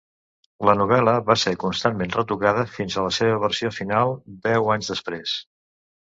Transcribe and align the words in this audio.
La 0.67 0.73
novel·la 0.77 1.11
va 1.25 1.33
ser 1.41 1.51
constantment 1.63 2.15
retocada 2.15 2.63
fins 2.77 2.95
a 2.97 3.03
la 3.07 3.11
seva 3.17 3.35
versió 3.43 3.71
final 3.75 4.15
deu 4.47 4.71
anys 4.77 4.89
després. 4.95 5.35